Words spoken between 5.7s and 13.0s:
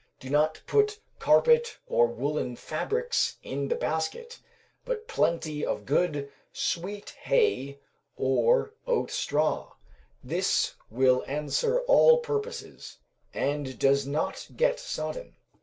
good, sweet hay or oat straw; this will answer all purposes,